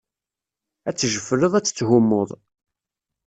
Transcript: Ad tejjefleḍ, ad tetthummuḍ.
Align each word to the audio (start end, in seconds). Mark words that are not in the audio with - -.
Ad 0.87 0.95
tejjefleḍ, 0.95 1.53
ad 1.55 1.63
tetthummuḍ. 1.65 2.29